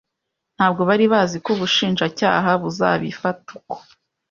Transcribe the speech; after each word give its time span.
ntabwo 0.55 0.81
bari 0.89 1.05
baziko 1.13 1.47
ubushinjacyaha 1.55 2.49
buzabifata 2.61 3.47
uko 3.71 3.75